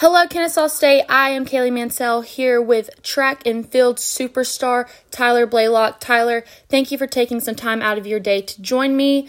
[0.00, 1.04] Hello, Kennesaw State.
[1.10, 6.00] I am Kaylee Mansell here with track and field superstar Tyler Blaylock.
[6.00, 9.28] Tyler, thank you for taking some time out of your day to join me.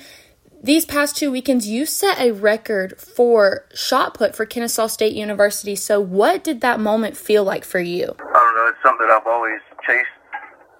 [0.64, 5.76] These past two weekends, you set a record for shot put for Kennesaw State University.
[5.76, 8.16] So, what did that moment feel like for you?
[8.18, 8.68] I don't know.
[8.70, 10.08] It's something I've always chased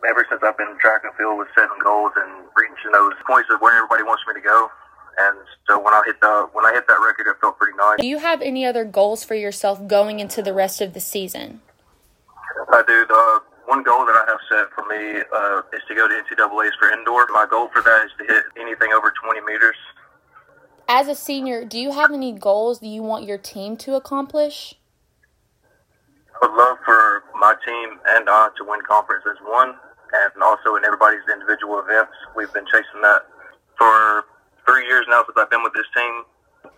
[0.08, 3.60] ever since I've been track and field with setting goals and reaching those points of
[3.60, 4.72] where everybody wants me to go.
[5.22, 8.00] And so when I hit the when I hit that record, it felt pretty nice.
[8.00, 11.62] Do you have any other goals for yourself going into the rest of the season?
[12.72, 13.06] I do.
[13.06, 16.76] The one goal that I have set for me uh, is to go to NCAA's
[16.80, 17.28] for indoor.
[17.32, 19.76] My goal for that is to hit anything over 20 meters.
[20.88, 24.76] As a senior, do you have any goals that you want your team to accomplish?
[26.36, 30.76] I would love for my team and I to win conference as one, and also
[30.76, 32.12] in everybody's individual events.
[32.36, 33.24] We've been chasing that
[33.78, 34.26] for
[34.72, 36.24] three years now since I've been with this team,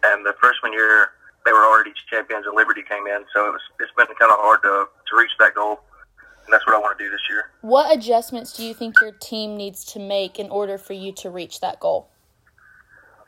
[0.10, 1.14] and the freshman year
[1.46, 4.40] they were already champions and Liberty came in, so it was it's been kind of
[4.40, 5.82] hard to to reach that goal,
[6.46, 7.52] and that's what I want to do this year.
[7.62, 11.30] What adjustments do you think your team needs to make in order for you to
[11.30, 12.10] reach that goal?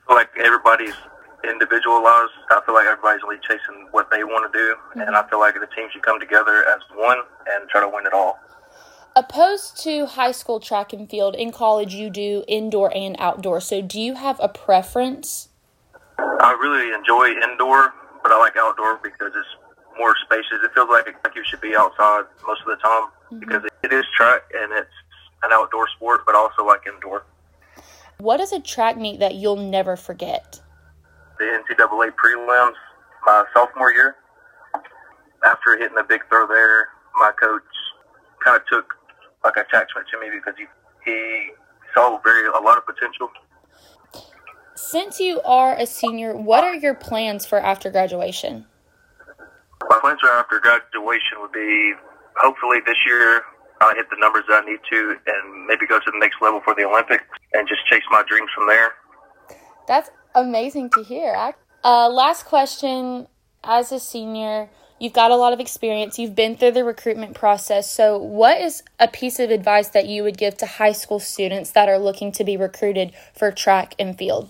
[0.09, 0.95] Like everybody's
[1.43, 2.33] individualized.
[2.49, 5.01] I feel like everybody's really chasing what they want to do, mm-hmm.
[5.01, 7.19] and I feel like the team should come together as one
[7.53, 8.39] and try to win it all.
[9.17, 13.61] Opposed to high school track and field, in college you do indoor and outdoor.
[13.61, 15.47] So, do you have a preference?
[16.19, 20.59] I really enjoy indoor, but I like outdoor because it's more spacious.
[20.63, 23.39] It feels like like you should be outside most of the time mm-hmm.
[23.39, 24.89] because it is track and it's
[25.43, 27.23] an outdoor sport, but also like indoor.
[28.17, 30.59] What is a track meet that you'll never forget?
[31.39, 32.73] The NCAA prelims
[33.25, 34.17] my sophomore year.
[35.45, 37.63] After hitting the big throw there, my coach
[38.43, 38.93] kind of took
[39.45, 40.65] like attachment to me because he
[41.05, 41.51] he
[41.93, 43.29] saw very a lot of potential.
[44.75, 48.65] Since you are a senior, what are your plans for after graduation?
[49.87, 51.93] My plans for after graduation would be
[52.37, 53.43] hopefully this year
[53.81, 56.59] I hit the numbers that I need to and maybe go to the next level
[56.63, 57.23] for the Olympics
[57.53, 58.93] and just chase my dreams from there.
[59.87, 61.53] That's amazing to hear.
[61.83, 63.27] Uh, last question.
[63.67, 66.17] As a senior, You've got a lot of experience.
[66.17, 67.91] You've been through the recruitment process.
[67.91, 71.71] So, what is a piece of advice that you would give to high school students
[71.71, 74.49] that are looking to be recruited for track and field?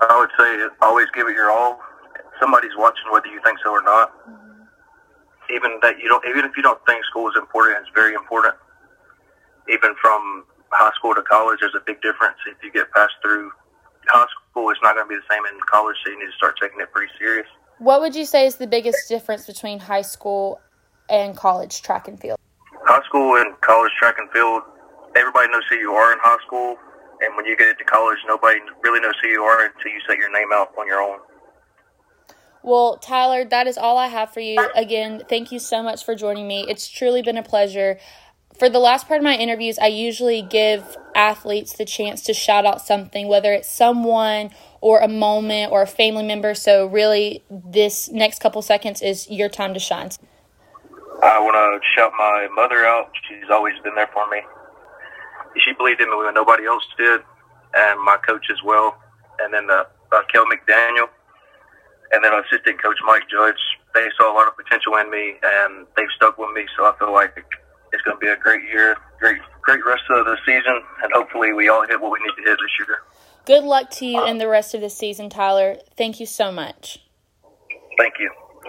[0.00, 1.78] I would say always give it your all.
[2.40, 4.10] Somebody's watching whether you think so or not.
[4.26, 5.54] Mm-hmm.
[5.54, 8.54] Even that you don't, even if you don't think school is important, it's very important.
[9.68, 12.38] Even from high school to college, there's a big difference.
[12.50, 13.52] If you get passed through
[14.08, 16.38] high school, it's not going to be the same in college, so you need to
[16.38, 17.46] start taking it pretty serious.
[17.80, 20.60] What would you say is the biggest difference between high school
[21.08, 22.36] and college track and field?
[22.84, 24.60] High school and college track and field,
[25.16, 26.76] everybody knows who you are in high school.
[27.22, 30.18] And when you get into college, nobody really knows who you are until you set
[30.18, 31.20] your name out on your own.
[32.62, 34.58] Well, Tyler, that is all I have for you.
[34.74, 36.66] Again, thank you so much for joining me.
[36.68, 37.98] It's truly been a pleasure.
[38.60, 42.66] For the last part of my interviews, I usually give athletes the chance to shout
[42.66, 44.50] out something, whether it's someone
[44.82, 46.52] or a moment or a family member.
[46.54, 50.10] So, really, this next couple seconds is your time to shine.
[51.22, 53.10] I want to shout my mother out.
[53.26, 54.42] She's always been there for me.
[55.64, 57.22] She believed in me when nobody else did,
[57.72, 58.94] and my coach as well.
[59.40, 61.08] And then uh, uh, Kel McDaniel,
[62.12, 63.56] and then assistant coach Mike Judge.
[63.94, 66.66] They saw a lot of potential in me, and they've stuck with me.
[66.76, 67.42] So I feel like
[68.00, 71.52] it's going to be a great year, great, great rest of the season, and hopefully
[71.52, 72.98] we all hit what we need to hit this year.
[73.44, 75.76] Good luck to you in the rest of the season, Tyler.
[75.96, 77.00] Thank you so much.
[77.98, 78.30] Thank you.